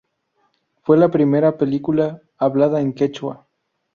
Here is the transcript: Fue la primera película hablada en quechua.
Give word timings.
Fue 0.81 0.97
la 0.97 1.11
primera 1.11 1.59
película 1.59 2.23
hablada 2.39 2.81
en 2.81 2.93
quechua. 2.95 3.45